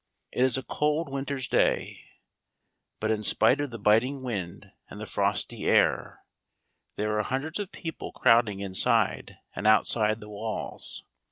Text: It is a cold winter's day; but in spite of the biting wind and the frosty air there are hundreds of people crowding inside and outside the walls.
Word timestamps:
It 0.31 0.43
is 0.43 0.57
a 0.57 0.63
cold 0.63 1.09
winter's 1.09 1.47
day; 1.47 2.01
but 2.99 3.11
in 3.11 3.21
spite 3.21 3.61
of 3.61 3.69
the 3.69 3.77
biting 3.77 4.23
wind 4.23 4.71
and 4.89 4.99
the 4.99 5.05
frosty 5.05 5.65
air 5.67 6.23
there 6.95 7.15
are 7.19 7.21
hundreds 7.21 7.59
of 7.59 7.71
people 7.71 8.11
crowding 8.11 8.61
inside 8.61 9.37
and 9.53 9.67
outside 9.67 10.19
the 10.19 10.27
walls. 10.27 11.03